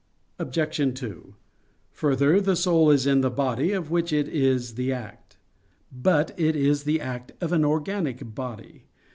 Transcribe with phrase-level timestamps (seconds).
[0.39, 0.95] Obj.
[0.99, 1.35] 2:
[1.91, 5.37] Further, the soul is in the body of which it is the act.
[5.91, 8.85] But it is the act of an organic body.